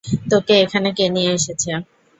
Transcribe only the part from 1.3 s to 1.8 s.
এসেছে?